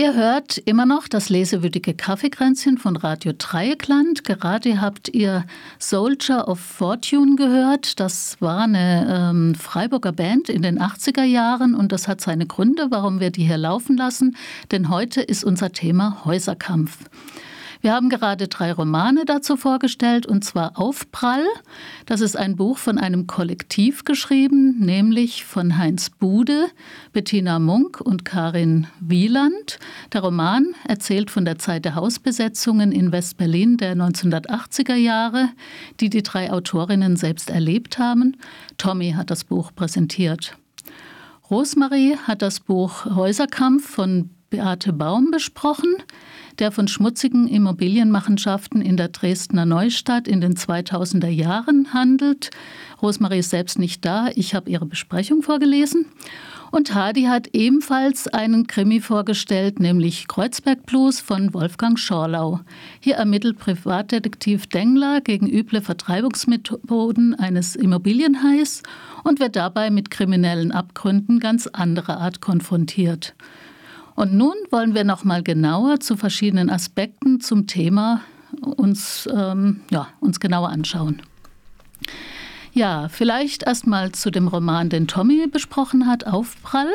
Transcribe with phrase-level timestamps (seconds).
[0.00, 4.24] Ihr hört immer noch das lesewürdige Kaffeekränzchen von Radio Dreieckland.
[4.24, 5.44] Gerade habt ihr
[5.78, 8.00] Soldier of Fortune gehört.
[8.00, 12.86] Das war eine ähm, Freiburger Band in den 80er Jahren und das hat seine Gründe,
[12.88, 14.38] warum wir die hier laufen lassen.
[14.70, 16.96] Denn heute ist unser Thema Häuserkampf.
[17.82, 21.46] Wir haben gerade drei Romane dazu vorgestellt, und zwar Aufprall.
[22.04, 26.66] Das ist ein Buch von einem Kollektiv geschrieben, nämlich von Heinz Bude,
[27.14, 29.78] Bettina Munk und Karin Wieland.
[30.12, 35.48] Der Roman erzählt von der Zeit der Hausbesetzungen in West-Berlin der 1980er Jahre,
[36.00, 38.36] die die drei Autorinnen selbst erlebt haben.
[38.76, 40.58] Tommy hat das Buch präsentiert.
[41.50, 45.96] Rosemarie hat das Buch Häuserkampf von Beate Baum besprochen
[46.60, 52.50] der von schmutzigen Immobilienmachenschaften in der Dresdner Neustadt in den 2000er Jahren handelt.
[53.00, 56.06] Rosemarie ist selbst nicht da, ich habe ihre Besprechung vorgelesen.
[56.70, 62.60] Und Hadi hat ebenfalls einen Krimi vorgestellt, nämlich Kreuzberg Blues von Wolfgang Schorlau.
[63.00, 68.82] Hier ermittelt Privatdetektiv Dengler gegen üble Vertreibungsmethoden eines Immobilienhais
[69.24, 73.34] und wird dabei mit kriminellen Abgründen ganz anderer Art konfrontiert.
[74.14, 78.22] Und nun wollen wir noch mal genauer zu verschiedenen Aspekten zum Thema
[78.60, 81.22] uns, ähm, ja, uns genauer anschauen.
[82.72, 86.90] Ja, vielleicht erst mal zu dem Roman, den Tommy besprochen hat, Aufprall.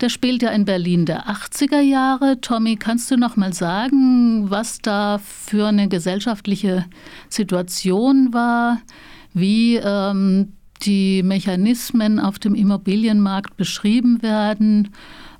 [0.00, 2.40] Der spielt ja in Berlin der 80er Jahre.
[2.40, 6.86] Tommy, kannst du noch mal sagen, was da für eine gesellschaftliche
[7.28, 8.80] Situation war,
[9.32, 14.88] wie ähm, die Mechanismen auf dem Immobilienmarkt beschrieben werden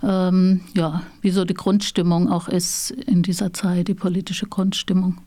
[0.03, 5.19] ähm, ja, wie so die Grundstimmung auch ist in dieser Zeit, die politische Grundstimmung.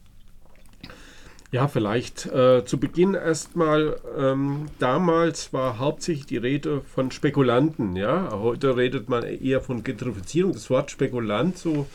[1.54, 7.96] Ja, vielleicht äh, zu Beginn erstmal, ähm, damals war hauptsächlich die Rede von Spekulanten.
[7.96, 8.32] Ja?
[8.32, 10.54] Heute redet man eher von Gentrifizierung.
[10.54, 11.86] Das Wort Spekulant so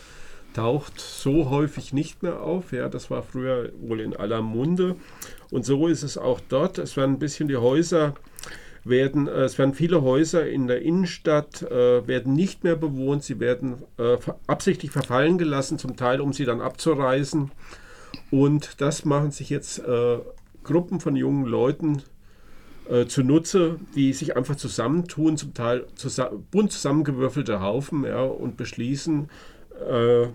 [0.53, 2.71] taucht so häufig nicht mehr auf.
[2.71, 4.95] Ja, das war früher wohl in aller Munde.
[5.51, 6.77] Und so ist es auch dort.
[6.77, 8.13] Es werden ein bisschen die Häuser
[8.83, 13.39] werden, äh, es werden viele Häuser in der Innenstadt äh, werden nicht mehr bewohnt, sie
[13.39, 14.17] werden äh,
[14.47, 17.51] absichtlich verfallen gelassen, zum Teil um sie dann abzureißen.
[18.31, 20.19] Und das machen sich jetzt äh,
[20.63, 22.03] Gruppen von jungen Leuten
[22.89, 29.29] äh, zunutze, die sich einfach zusammentun, zum Teil zusammen, bunt zusammengewürfelte Haufen ja, und beschließen,
[29.87, 30.27] äh,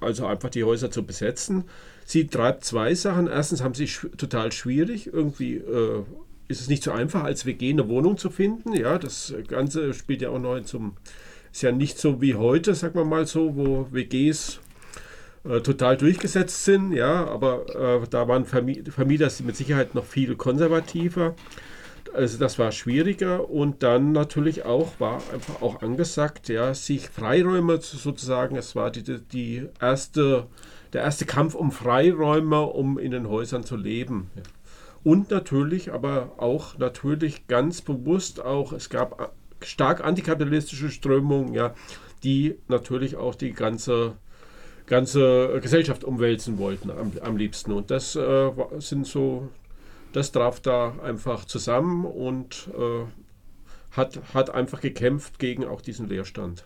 [0.00, 1.64] also einfach die Häuser zu besetzen.
[2.04, 3.26] Sie treibt zwei Sachen.
[3.26, 6.04] Erstens haben sie sch total schwierig, irgendwie äh,
[6.48, 8.72] ist es nicht so einfach, als WG eine Wohnung zu finden.
[8.74, 10.96] Ja, das Ganze spielt ja auch noch zum,
[11.52, 14.60] ist ja nicht so wie heute, sagen wir mal so, wo WGs
[15.44, 16.92] äh, total durchgesetzt sind.
[16.92, 21.34] Ja, aber äh, da waren Vermieter mit Sicherheit noch viel konservativer.
[22.14, 27.80] Also das war schwieriger und dann natürlich auch war einfach auch angesagt, ja, sich Freiräume
[27.82, 30.46] sozusagen, es war die, die erste,
[30.94, 34.30] der erste Kampf um Freiräume, um in den Häusern zu leben.
[35.04, 39.32] Und natürlich, aber auch natürlich ganz bewusst auch, es gab
[39.62, 41.74] stark antikapitalistische Strömungen, ja,
[42.22, 44.16] die natürlich auch die ganze,
[44.86, 47.72] ganze Gesellschaft umwälzen wollten am, am liebsten.
[47.72, 49.48] Und das äh, sind so,
[50.12, 53.04] das traf da einfach zusammen und äh,
[53.96, 56.64] hat, hat einfach gekämpft gegen auch diesen Leerstand.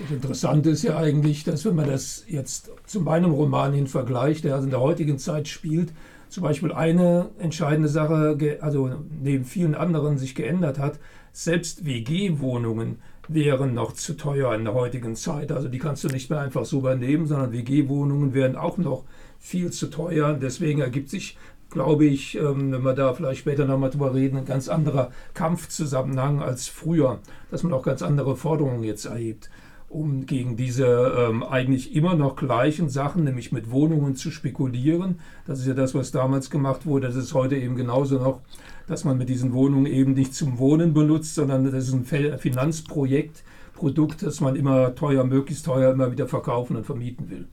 [0.00, 4.44] Das Interessante ist ja eigentlich, dass wenn man das jetzt zu meinem Roman hin vergleicht,
[4.44, 5.92] der also in der heutigen Zeit spielt,
[6.28, 8.90] zum Beispiel eine entscheidende Sache, also
[9.22, 10.98] neben vielen anderen sich geändert hat,
[11.32, 15.52] selbst WG-Wohnungen wären noch zu teuer in der heutigen Zeit.
[15.52, 19.04] Also die kannst du nicht mehr einfach so übernehmen, sondern WG-Wohnungen wären auch noch
[19.38, 20.34] viel zu teuer.
[20.34, 21.38] Deswegen ergibt sich,
[21.70, 26.42] glaube ich, ähm, wenn wir da vielleicht später nochmal drüber reden, ein ganz anderer Kampfzusammenhang
[26.42, 29.50] als früher, dass man auch ganz andere Forderungen jetzt erhebt
[29.94, 35.20] um gegen diese ähm, eigentlich immer noch gleichen Sachen, nämlich mit Wohnungen zu spekulieren.
[35.46, 37.06] Das ist ja das, was damals gemacht wurde.
[37.06, 38.40] Das ist heute eben genauso noch,
[38.88, 43.44] dass man mit diesen Wohnungen eben nicht zum Wohnen benutzt, sondern das ist ein Finanzprojekt,
[43.74, 47.46] Produkt, das man immer teuer, möglichst teuer immer wieder verkaufen und vermieten will.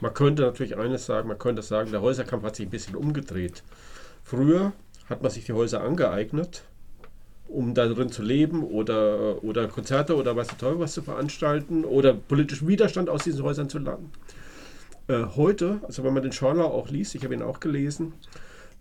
[0.00, 3.62] Man könnte natürlich eines sagen, man könnte sagen, der Häuserkampf hat sich ein bisschen umgedreht.
[4.22, 4.72] Früher
[5.08, 6.64] hat man sich die Häuser angeeignet
[7.48, 12.68] um darin zu leben oder, oder Konzerte oder was toll was zu veranstalten oder politischen
[12.68, 14.10] Widerstand aus diesen Häusern zu laden.
[15.08, 18.14] Äh, heute, also wenn man den Schorler auch liest, ich habe ihn auch gelesen,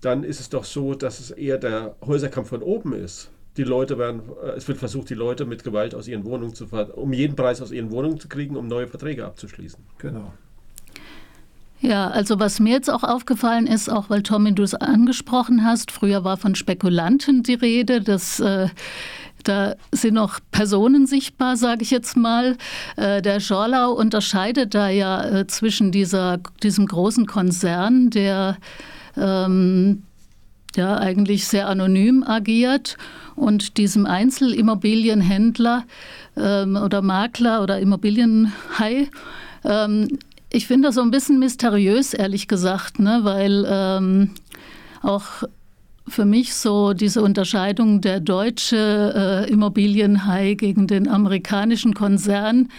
[0.02, 3.30] dann ist es doch so, dass es eher der Häuserkampf von oben ist.
[3.58, 6.66] Die Leute werden, äh, es wird versucht, die Leute mit Gewalt aus ihren Wohnungen zu,
[6.96, 9.84] um jeden Preis aus ihren Wohnungen zu kriegen, um neue Verträge abzuschließen.
[10.00, 10.34] Genau.
[11.86, 15.92] Ja, also was mir jetzt auch aufgefallen ist, auch weil Tommy du es angesprochen hast,
[15.92, 18.70] früher war von Spekulanten die Rede, das äh,
[19.44, 22.58] da sind noch Personen sichtbar, sage ich jetzt mal.
[22.96, 28.58] Äh, der Schorlau unterscheidet da ja äh, zwischen dieser, diesem großen Konzern, der
[29.16, 30.02] ähm,
[30.76, 32.98] ja eigentlich sehr anonym agiert,
[33.36, 35.84] und diesem Einzelimmobilienhändler
[36.36, 39.10] ähm, oder Makler oder Immobilienhai.
[39.64, 40.08] Ähm,
[40.56, 43.20] ich finde das so ein bisschen mysteriös, ehrlich gesagt, ne?
[43.24, 44.32] weil ähm,
[45.02, 45.44] auch
[46.08, 52.70] für mich so diese Unterscheidung der deutsche äh, Immobilienhai gegen den amerikanischen Konzern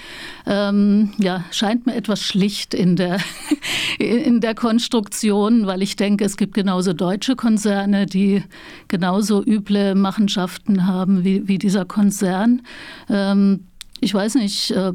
[0.46, 3.18] ähm, ja, scheint mir etwas schlicht in der,
[3.98, 8.42] in der Konstruktion, weil ich denke, es gibt genauso deutsche Konzerne, die
[8.88, 12.62] genauso üble Machenschaften haben wie, wie dieser Konzern.
[13.10, 13.66] Ähm,
[14.00, 14.92] ich weiß nicht, äh,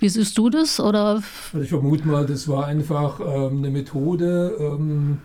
[0.00, 0.80] wie siehst du das?
[0.80, 1.22] Oder?
[1.52, 5.18] Also ich vermute mal, das war einfach ähm, eine Methode, ähm,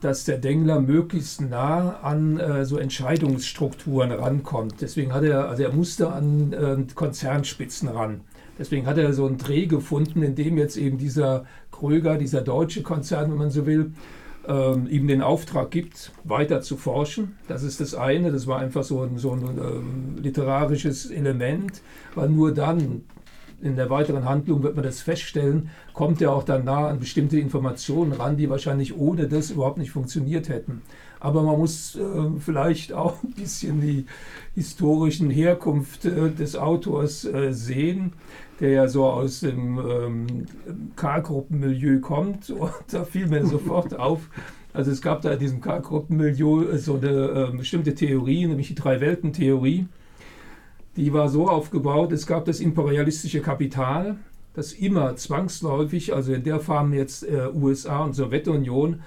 [0.00, 4.76] dass der Dengler möglichst nah an äh, so Entscheidungsstrukturen rankommt.
[4.80, 8.20] Deswegen hat er, also er musste an äh, Konzernspitzen ran.
[8.58, 12.82] Deswegen hat er so einen Dreh gefunden, in dem jetzt eben dieser Kröger, dieser deutsche
[12.82, 13.92] Konzern, wenn man so will,
[14.48, 17.36] ähm, ihm den Auftrag gibt, weiter zu forschen.
[17.48, 18.32] Das ist das eine.
[18.32, 21.82] Das war einfach so ein, so ein ähm, literarisches Element,
[22.14, 23.02] weil nur dann
[23.62, 27.38] in der weiteren Handlung wird man das feststellen, kommt er auch dann nah an bestimmte
[27.38, 30.82] Informationen ran, die wahrscheinlich ohne das überhaupt nicht funktioniert hätten.
[31.20, 32.00] Aber man muss äh,
[32.38, 34.04] vielleicht auch ein bisschen die
[34.54, 38.12] historischen Herkunft äh, des Autors äh, sehen,
[38.60, 40.46] der ja so aus dem ähm,
[40.94, 42.50] K-Gruppenmilieu kommt.
[42.50, 44.28] Und da fiel mir sofort auf,
[44.72, 49.88] also es gab da in diesem K-Gruppenmilieu so eine äh, bestimmte Theorie, nämlich die Drei-Welten-Theorie
[50.96, 54.18] die war so aufgebaut, es gab das imperialistische Kapital,
[54.54, 59.02] das immer zwangsläufig, also in der Form jetzt äh, USA und Sowjetunion,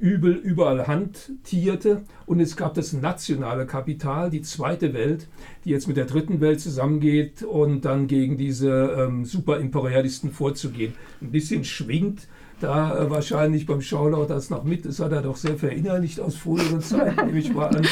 [0.00, 2.02] übel überall handtierte.
[2.26, 5.28] Und es gab das nationale Kapital, die zweite Welt,
[5.64, 10.94] die jetzt mit der dritten Welt zusammengeht und dann gegen diese ähm, Superimperialisten vorzugehen.
[11.20, 12.28] Ein bisschen schwingt
[12.60, 14.84] da äh, wahrscheinlich beim Schaulau das noch mit.
[14.84, 17.86] Das hat er doch sehr verinnerlicht aus früheren Zeiten, nehme ich mal an.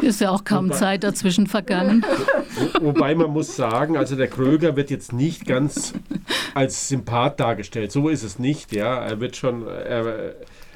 [0.00, 2.04] Ist ja auch kaum wobei, Zeit dazwischen vergangen.
[2.80, 5.94] Wo, wobei man muss sagen, also der Kröger wird jetzt nicht ganz
[6.54, 7.92] als Sympath dargestellt.
[7.92, 8.96] So ist es nicht, ja.
[8.96, 9.66] Er wird schon.
[9.66, 10.34] Er,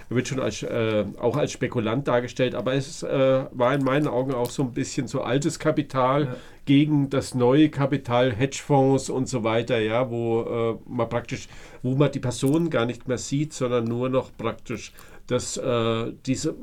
[0.08, 4.32] wird schon als, äh, auch als Spekulant dargestellt, aber es äh, war in meinen Augen
[4.32, 6.36] auch so ein bisschen so altes Kapital ja.
[6.64, 11.48] gegen das neue Kapital, Hedgefonds und so weiter, ja, wo äh, man praktisch,
[11.82, 14.92] wo man die Personen gar nicht mehr sieht, sondern nur noch praktisch
[15.26, 16.54] dass äh, diese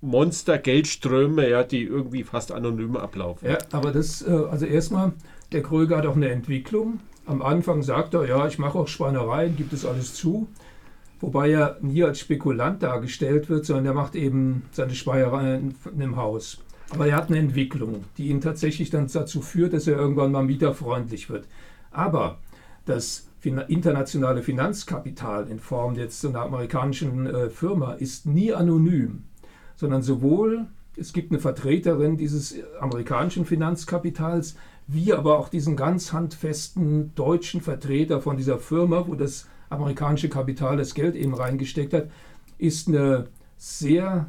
[0.00, 3.48] Monster-Geldströme, ja, die irgendwie fast anonym ablaufen.
[3.48, 5.14] Ja, aber das, äh, also erstmal,
[5.50, 7.00] der Kröger hat auch eine Entwicklung.
[7.26, 10.46] Am Anfang sagt er, ja, ich mache auch Schweinereien, gibt es alles zu
[11.24, 16.58] wobei er nie als Spekulant dargestellt wird, sondern er macht eben seine Speiereien im Haus.
[16.90, 20.44] Aber er hat eine Entwicklung, die ihn tatsächlich dann dazu führt, dass er irgendwann mal
[20.44, 21.48] mieterfreundlich wird.
[21.90, 22.38] Aber
[22.84, 29.24] das internationale Finanzkapital in Form jetzt einer amerikanischen äh, Firma ist nie anonym,
[29.76, 30.66] sondern sowohl
[30.96, 34.56] es gibt eine Vertreterin dieses amerikanischen Finanzkapitals,
[34.86, 40.76] wie aber auch diesen ganz handfesten deutschen Vertreter von dieser Firma, wo das amerikanische Kapital
[40.76, 42.08] das Geld eben reingesteckt hat,
[42.58, 43.26] ist eine
[43.56, 44.26] sehr,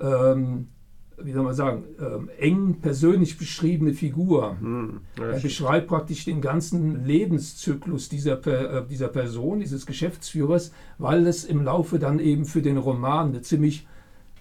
[0.00, 0.68] ähm,
[1.16, 4.56] wie soll man sagen, ähm, eng persönlich beschriebene Figur.
[4.60, 11.44] Hm, er beschreibt praktisch den ganzen Lebenszyklus dieser, äh, dieser Person, dieses Geschäftsführers, weil es
[11.44, 13.86] im Laufe dann eben für den Roman eine ziemlich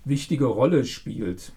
[0.06, 1.54] wichtige Rolle spielt.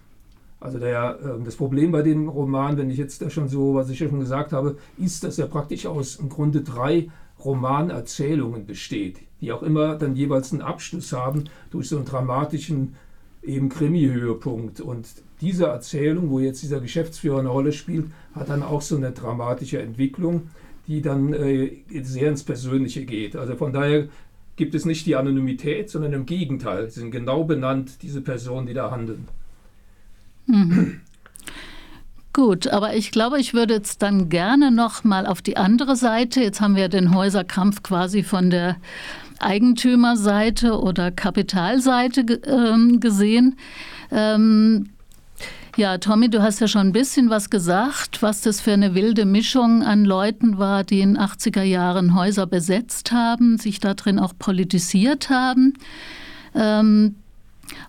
[0.59, 3.89] Also der, äh, das Problem bei dem Roman, wenn ich jetzt da schon so, was
[3.89, 7.09] ich ja schon gesagt habe, ist, dass er praktisch aus im Grunde drei
[7.43, 12.95] Romanerzählungen besteht, die auch immer dann jeweils einen Abschluss haben durch so einen dramatischen
[13.43, 14.81] eben Krimi-Höhepunkt.
[14.81, 15.07] Und
[15.41, 19.81] diese Erzählung, wo jetzt dieser Geschäftsführer eine Rolle spielt, hat dann auch so eine dramatische
[19.81, 20.49] Entwicklung,
[20.87, 23.35] die dann äh, sehr ins Persönliche geht.
[23.35, 24.07] Also von daher
[24.55, 26.89] gibt es nicht die Anonymität, sondern im Gegenteil.
[26.89, 29.27] Sind genau benannt, diese Personen, die da handeln.
[30.47, 31.01] Mhm.
[32.37, 36.39] Gut, aber ich glaube, ich würde jetzt dann gerne noch mal auf die andere Seite.
[36.39, 38.75] Jetzt haben wir den Häuserkampf quasi von der
[39.39, 43.55] Eigentümerseite oder Kapitalseite äh, gesehen.
[44.11, 44.89] Ähm,
[45.77, 49.25] ja, Tommy, du hast ja schon ein bisschen was gesagt, was das für eine wilde
[49.25, 54.33] Mischung an Leuten war, die in 80er Jahren Häuser besetzt haben, sich da drin auch
[54.37, 55.73] politisiert haben.
[56.53, 57.15] Ähm,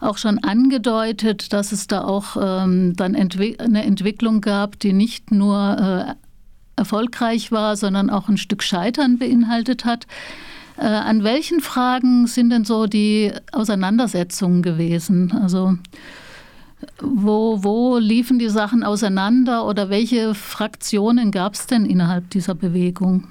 [0.00, 5.30] auch schon angedeutet, dass es da auch ähm, dann Entwi eine Entwicklung gab, die nicht
[5.30, 6.14] nur äh,
[6.76, 10.06] erfolgreich war, sondern auch ein Stück Scheitern beinhaltet hat.
[10.76, 15.32] Äh, an welchen Fragen sind denn so die Auseinandersetzungen gewesen?
[15.32, 15.76] Also
[17.00, 23.26] Wo, wo liefen die Sachen auseinander oder welche Fraktionen gab es denn innerhalb dieser Bewegung?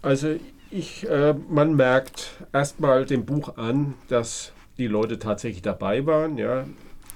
[0.00, 0.36] Also
[0.70, 6.38] ich, äh, man merkt erstmal dem Buch an, dass die Leute tatsächlich dabei waren.
[6.38, 6.66] Ja.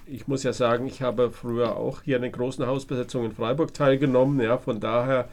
[0.07, 3.75] Ich muss ja sagen, ich habe früher auch hier an den großen Hausbesetzungen in Freiburg
[3.75, 4.40] teilgenommen.
[4.40, 4.59] Ja.
[4.59, 5.29] Von daher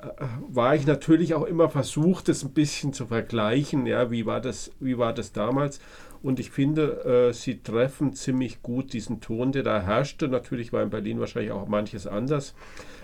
[0.00, 0.06] äh,
[0.48, 3.86] war ich natürlich auch immer versucht, das ein bisschen zu vergleichen.
[3.86, 4.10] Ja.
[4.10, 5.80] Wie, war das, wie war das damals?
[6.22, 10.28] Und ich finde, äh, sie treffen ziemlich gut diesen Ton, der da herrschte.
[10.28, 12.54] Natürlich war in Berlin wahrscheinlich auch manches anders.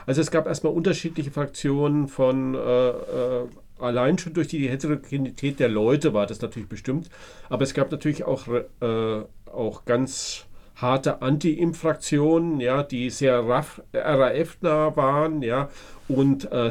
[0.06, 3.46] Also es gab erstmal unterschiedliche Fraktionen von äh, äh,
[3.78, 7.08] allein schon durch die Heterogenität der Leute war das natürlich bestimmt.
[7.48, 15.42] Aber es gab natürlich auch, äh, auch ganz harte Anti-Impf-Fraktionen, ja, die sehr RAF-nah waren,
[15.42, 15.68] ja,
[16.06, 16.70] und äh,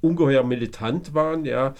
[0.00, 1.74] ungeheuer militant waren, ja.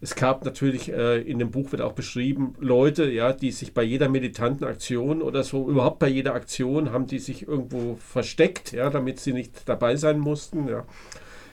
[0.00, 3.82] Es gab natürlich, äh, in dem Buch wird auch beschrieben, Leute, ja, die sich bei
[3.82, 8.90] jeder militanten Aktion oder so, überhaupt bei jeder Aktion, haben die sich irgendwo versteckt, ja,
[8.90, 10.68] damit sie nicht dabei sein mussten.
[10.68, 10.84] Ja.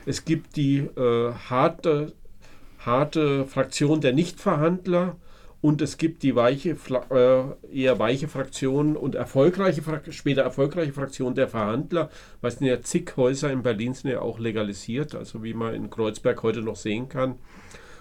[0.06, 2.12] Es gibt die äh, harte,
[2.86, 5.16] harte Fraktion der Nichtverhandler
[5.62, 6.76] und es gibt die weiche,
[7.12, 12.10] äh, eher weiche Fraktion und erfolgreiche, später erfolgreiche Fraktion der Verhandler,
[12.42, 15.76] weil es sind ja zig Häuser in Berlin sind ja auch legalisiert, also wie man
[15.76, 17.36] in Kreuzberg heute noch sehen kann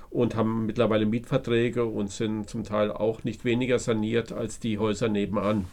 [0.08, 5.08] und haben mittlerweile Mietverträge und sind zum Teil auch nicht weniger saniert als die Häuser
[5.08, 5.66] nebenan.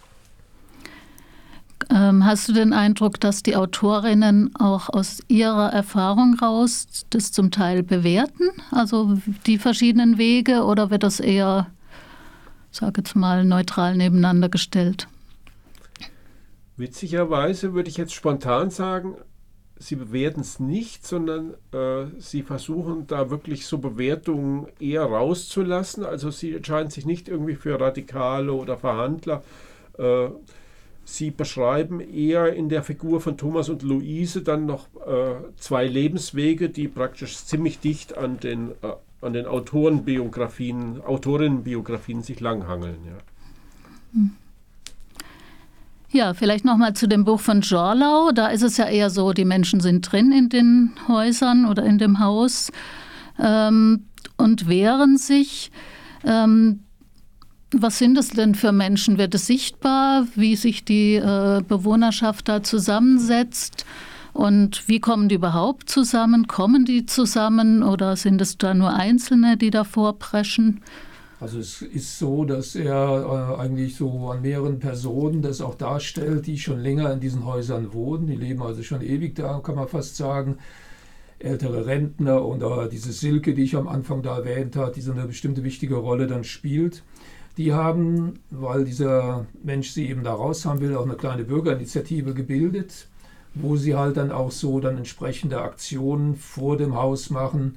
[1.89, 7.50] Ähm, hast du den Eindruck, dass die Autorinnen auch aus ihrer Erfahrung raus das zum
[7.50, 11.67] Teil bewerten, also die verschiedenen Wege, oder wird das eher,
[12.72, 15.08] sage jetzt mal, neutral nebeneinander gestellt?
[16.75, 19.15] Witzigerweise würde ich jetzt spontan sagen,
[19.79, 26.03] sie bewerten es nicht, sondern äh, sie versuchen da wirklich so Bewertungen eher rauszulassen.
[26.03, 29.44] Also sie entscheiden sich nicht irgendwie für Radikale oder Verhandler.
[29.98, 30.29] Äh,
[31.08, 36.70] sie beschreiben eher in der Figur von Thomas und Luise dann noch äh, zwei Lebenswege,
[36.70, 42.98] die praktisch ziemlich dicht an den, äh, an den Autorenbiografien, Autorinnenbiografien sich langhangeln.
[43.06, 43.14] Ja.
[46.10, 48.32] Ja, vielleicht nochmal zu dem Buch von Jorlau.
[48.32, 51.98] Da ist es ja eher so, die Menschen sind drin in den Häusern oder in
[51.98, 52.72] dem Haus
[53.40, 55.72] ähm, und wehren sich.
[56.24, 56.82] Ähm,
[57.71, 59.17] was sind es denn für Menschen?
[59.17, 63.86] Wird es sichtbar, wie sich die äh, Bewohnerschaft da zusammensetzt?
[64.33, 66.47] Und wie kommen die überhaupt zusammen?
[66.47, 70.81] Kommen die zusammen oder sind es da nur Einzelne, die davor preschen?
[71.39, 76.47] Also es ist so, dass er äh, eigentlich so an mehreren Personen das auch darstellt,
[76.47, 78.27] die schon länger in diesen Häusern wohnen.
[78.27, 80.57] Die leben also schon ewig da, kann man fast sagen.
[81.39, 85.12] Ältere Rentner und äh, diese Silke, die ich am Anfang da erwähnt habe, die so
[85.12, 87.03] eine bestimmte wichtige Rolle dann spielt.
[87.58, 92.34] Die haben, weil dieser Mensch sie eben da raus haben will, auch eine kleine Bürgerinitiative
[92.34, 93.08] gebildet,
[93.56, 97.76] wo sie halt dann auch so dann entsprechende Aktionen vor dem Haus machen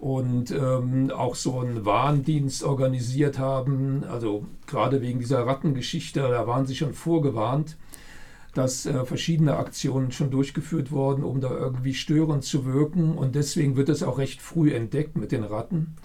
[0.00, 4.04] und ähm, auch so einen Warndienst organisiert haben.
[4.04, 7.76] Also gerade wegen dieser Rattengeschichte, da waren sie schon vorgewarnt,
[8.52, 13.16] dass äh, verschiedene Aktionen schon durchgeführt wurden, um da irgendwie störend zu wirken.
[13.16, 15.96] Und deswegen wird es auch recht früh entdeckt mit den Ratten.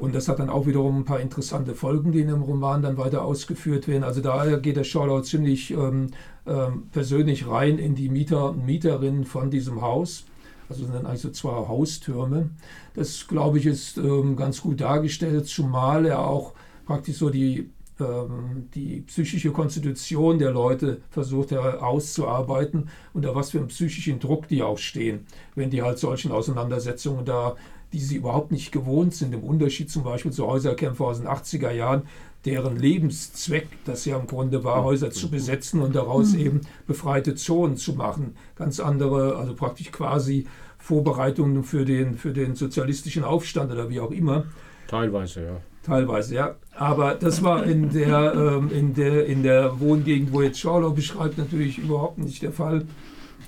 [0.00, 2.96] Und das hat dann auch wiederum ein paar interessante Folgen, die in dem Roman dann
[2.96, 4.02] weiter ausgeführt werden.
[4.02, 6.08] Also da geht der Schorlau ziemlich ähm,
[6.46, 10.24] ähm, persönlich rein in die Mieter und Mieterinnen von diesem Haus
[10.70, 12.50] also sind dann eigentlich so zwei Haustürme.
[12.94, 16.54] Das, glaube ich, ist ähm, ganz gut dargestellt, zumal er auch
[16.86, 23.68] praktisch so die, ähm, die psychische Konstitution der Leute versucht auszuarbeiten, unter was für einem
[23.68, 25.26] psychischen Druck die auch stehen,
[25.56, 27.56] wenn die halt solchen Auseinandersetzungen da
[27.92, 31.72] die sie überhaupt nicht gewohnt sind, im Unterschied zum Beispiel zu Häuserkämpfer aus den 80er
[31.72, 32.02] Jahren,
[32.44, 36.40] deren Lebenszweck das ja im Grunde war, Häuser zu besetzen und daraus mhm.
[36.40, 38.36] eben befreite Zonen zu machen.
[38.56, 40.46] Ganz andere, also praktisch quasi
[40.78, 44.44] Vorbereitungen für den, für den sozialistischen Aufstand oder wie auch immer.
[44.88, 45.60] Teilweise, ja.
[45.82, 46.54] Teilweise, ja.
[46.74, 51.38] Aber das war in der, ähm, in der, in der Wohngegend, wo jetzt Schorlau beschreibt,
[51.38, 52.86] natürlich überhaupt nicht der Fall.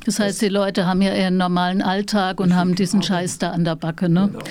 [0.04, 3.64] Das heißt, die Leute haben ja ihren normalen Alltag und haben diesen Scheiß da an
[3.64, 4.08] der Backe.
[4.08, 4.30] Ne?
[4.32, 4.44] Genau.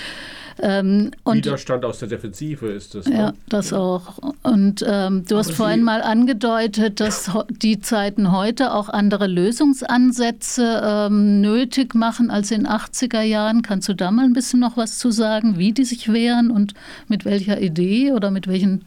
[0.63, 3.07] Ähm, Widerstand aus der Defensive ist das.
[3.07, 3.33] Ja, ne?
[3.49, 3.77] das ja.
[3.79, 4.19] auch.
[4.43, 11.41] Und ähm, du hast vorhin mal angedeutet, dass die Zeiten heute auch andere Lösungsansätze ähm,
[11.41, 13.63] nötig machen als in 80er Jahren.
[13.63, 16.73] Kannst du da mal ein bisschen noch was zu sagen, wie die sich wehren und
[17.07, 18.85] mit welcher Idee oder mit welchen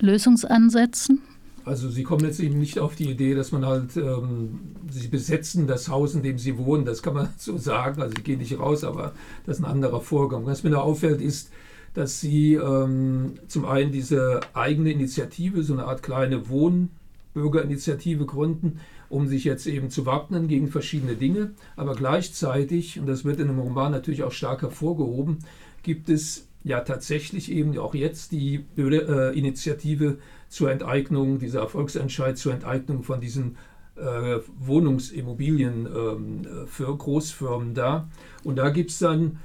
[0.00, 1.22] Lösungsansätzen?
[1.68, 4.60] Also sie kommen jetzt eben nicht auf die Idee, dass man halt, ähm,
[4.90, 8.22] sie besetzen das Haus, in dem sie wohnen, das kann man so sagen, also sie
[8.22, 9.12] gehen nicht raus, aber
[9.46, 10.46] das ist ein anderer Vorgang.
[10.46, 11.50] Was mir da auffällt, ist,
[11.94, 16.98] dass sie ähm, zum einen diese eigene Initiative, so eine Art kleine Wohnblock
[17.38, 21.52] Bürgerinitiative gründen, um sich jetzt eben zu wappnen gegen verschiedene Dinge.
[21.76, 25.38] Aber gleichzeitig, und das wird in dem Roman natürlich auch stark hervorgehoben,
[25.82, 32.52] gibt es ja tatsächlich eben auch jetzt die äh, Initiative zur Enteignung, dieser Erfolgsentscheid zur
[32.54, 33.56] Enteignung von diesen
[33.96, 38.08] äh, Wohnungsimmobilien äh, für Großfirmen da.
[38.44, 39.38] Und da gibt es dann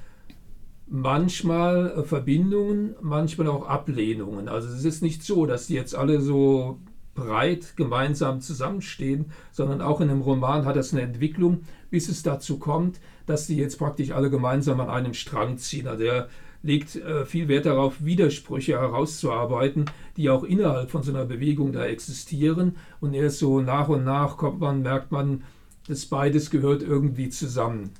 [0.87, 4.47] manchmal äh, Verbindungen, manchmal auch Ablehnungen.
[4.47, 6.79] Also es ist nicht so, dass die jetzt alle so
[7.15, 12.57] breit gemeinsam zusammenstehen, sondern auch in einem Roman hat das eine Entwicklung, bis es dazu
[12.57, 15.87] kommt, dass die jetzt praktisch alle gemeinsam an einem Strang ziehen.
[15.87, 16.27] Also er
[16.63, 19.85] legt äh, viel Wert darauf, Widersprüche herauszuarbeiten,
[20.17, 22.77] die auch innerhalb von so einer Bewegung da existieren.
[23.01, 25.43] Und erst so nach und nach kommt man, merkt man,
[25.87, 27.91] dass beides gehört irgendwie zusammen.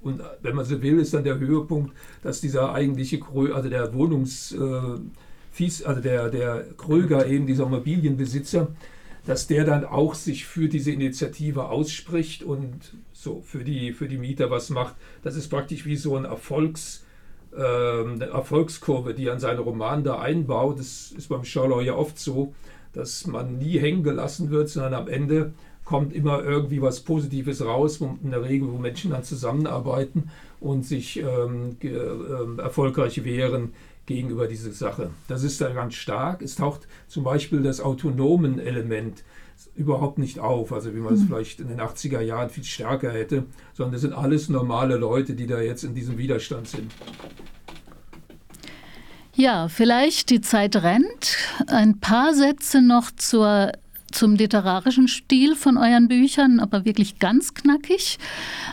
[0.00, 3.68] Und äh, wenn man so will, ist dann der Höhepunkt, dass dieser eigentliche Krö also
[3.68, 4.98] der Wohnungs äh,
[5.50, 8.68] Fies, also der, der Kröger, eben dieser Immobilienbesitzer,
[9.26, 14.16] dass der dann auch sich für diese Initiative ausspricht und so für die, für die
[14.16, 14.96] Mieter was macht.
[15.22, 17.01] Das ist praktisch wie so ein Erfolgs,
[17.54, 20.78] eine Erfolgskurve, die an seinen Roman da einbaut.
[20.78, 22.54] Das ist beim Sherlock ja oft so,
[22.92, 25.52] dass man nie hängen gelassen wird, sondern am Ende
[25.84, 30.30] kommt immer irgendwie was Positives raus, in der Regel, wo Menschen dann zusammenarbeiten
[30.62, 33.72] und sich ähm, äh, erfolgreich wehren
[34.06, 35.10] gegenüber dieser Sache.
[35.28, 36.42] Das ist da ganz stark.
[36.42, 39.22] Es taucht zum Beispiel das autonomen Element
[39.74, 41.26] überhaupt nicht auf, also wie man es mhm.
[41.26, 45.46] vielleicht in den 80er Jahren viel stärker hätte, sondern das sind alles normale Leute, die
[45.46, 46.92] da jetzt in diesem Widerstand sind.
[49.34, 51.36] Ja, vielleicht die Zeit rennt.
[51.68, 53.72] Ein paar Sätze noch zur
[54.10, 58.18] zum literarischen Stil von euren Büchern, aber wirklich ganz knackig.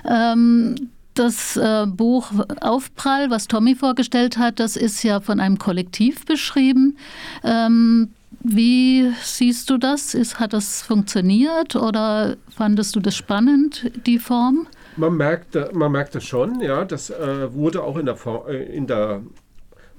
[0.06, 0.90] Ähm,
[1.20, 6.98] das äh, Buch Aufprall, was Tommy vorgestellt hat, das ist ja von einem Kollektiv beschrieben.
[7.44, 8.10] Ähm,
[8.42, 10.14] wie siehst du das?
[10.14, 14.68] Ist, hat das funktioniert oder fandest du das spannend, die Form?
[14.96, 16.86] Man merkt, man merkt das schon, ja.
[16.86, 19.22] Das äh, wurde auch in der, äh, in der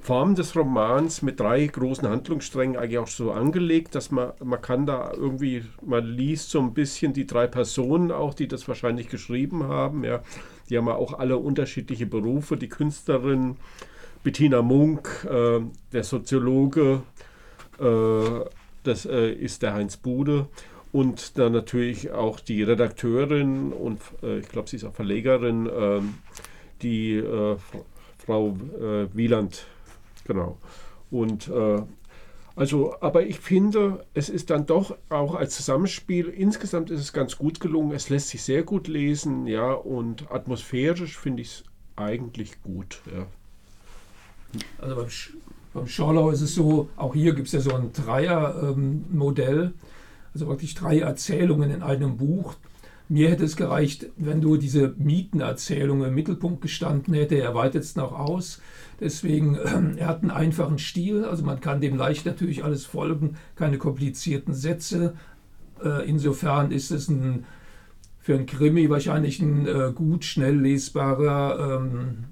[0.01, 4.87] Form des Romans mit drei großen Handlungssträngen eigentlich auch so angelegt, dass man, man kann
[4.87, 9.65] da irgendwie, man liest so ein bisschen die drei Personen auch, die das wahrscheinlich geschrieben
[9.65, 10.23] haben, ja.
[10.71, 12.57] Die haben ja auch alle unterschiedliche Berufe.
[12.57, 13.57] Die Künstlerin
[14.23, 15.61] Bettina Munk, äh,
[15.93, 17.03] der Soziologe,
[17.81, 18.45] äh,
[18.85, 20.47] das äh, ist der Heinz Bude.
[20.93, 26.15] Und dann natürlich auch die Redakteurin und äh, ich glaube, sie ist auch Verlegerin, ähm,
[26.83, 27.57] die äh,
[28.19, 29.67] Frau äh, Wieland.
[30.25, 30.59] Genau.
[31.11, 31.51] Und
[32.61, 37.39] also, aber ich finde, es ist dann doch auch als Zusammenspiel, insgesamt ist es ganz
[37.39, 37.93] gut gelungen.
[37.93, 41.65] Es lässt sich sehr gut lesen, ja, und atmosphärisch finde ich es
[41.97, 43.25] eigentlich gut, ja.
[44.77, 45.33] Also beim, Sch
[45.73, 49.75] beim Schorlau ist es so, auch hier gibt es ja so ein Dreier-Modell, ähm,
[50.35, 52.57] also wirklich drei Erzählungen in einem Buch.
[53.11, 57.35] Mir hätte es gereicht, wenn du diese Mietenerzählung im Mittelpunkt gestanden hätte.
[57.35, 58.63] Er weitet es noch aus.
[59.01, 59.57] Deswegen,
[59.97, 64.55] er hat einen einfachen Stil, also man kann dem leicht natürlich alles folgen, keine komplizierten
[64.55, 65.15] Sätze.
[65.85, 67.47] Äh, insofern ist es ein,
[68.21, 72.27] für ein Krimi wahrscheinlich ein äh, gut, schnell lesbarer ähm,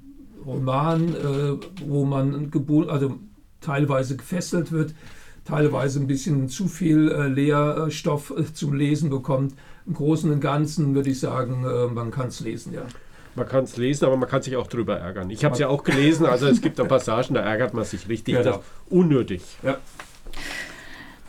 [0.46, 1.56] Roman, äh,
[1.88, 2.52] wo man
[2.88, 3.18] also
[3.60, 4.94] teilweise gefesselt wird,
[5.44, 9.54] teilweise ein bisschen zu viel Lehrstoff zum Lesen bekommt.
[9.88, 11.62] Im Großen und Ganzen würde ich sagen,
[11.94, 12.82] man kann es lesen, ja.
[13.34, 15.30] Man kann es lesen, aber man kann sich auch drüber ärgern.
[15.30, 18.08] Ich habe es ja auch gelesen, also es gibt da Passagen, da ärgert man sich
[18.08, 18.36] richtig.
[18.36, 18.62] Genau.
[18.90, 19.42] unnötig.
[19.62, 19.78] Ja.